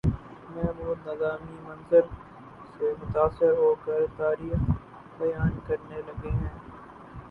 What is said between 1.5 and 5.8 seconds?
منظر سے متاثر ہو کر تاریخ بیان